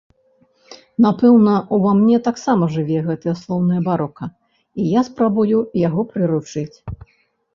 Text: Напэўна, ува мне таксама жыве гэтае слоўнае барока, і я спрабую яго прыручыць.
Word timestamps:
Напэўна, 1.05 1.51
ува 1.75 1.91
мне 1.99 2.17
таксама 2.27 2.69
жыве 2.77 2.97
гэтае 3.09 3.35
слоўнае 3.41 3.81
барока, 3.89 4.25
і 4.85 4.89
я 4.93 5.01
спрабую 5.09 5.57
яго 5.87 6.01
прыручыць. 6.15 6.77